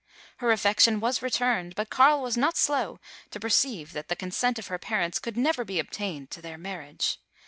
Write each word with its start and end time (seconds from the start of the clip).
Her 0.37 0.49
affection 0.51 0.99
was 0.99 1.21
returned, 1.21 1.75
but 1.75 1.91
Carl 1.91 2.23
was 2.23 2.35
not 2.35 2.57
slow 2.57 2.99
to 3.29 3.39
perceive* 3.39 3.93
that 3.93 4.07
the 4.07 4.15
consent 4.15 4.57
of 4.57 4.65
her 4.65 4.79
parents 4.79 5.19
could 5.19 5.37
never 5.37 5.63
be 5.63 5.77
obtained 5.77 6.31
to 6.31 6.41
their 6.41 6.57
marriage. 6.57 7.19